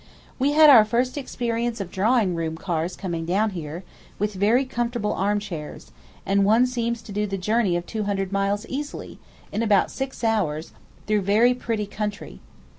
[0.39, 3.83] We had our first experience of drawing room cars coming down here,
[4.17, 5.91] with very comfortable arm chairs,
[6.25, 9.19] and one seems to do the journey of 200 miles easily,
[9.51, 10.71] in about six hours,
[11.05, 12.39] through very pretty country.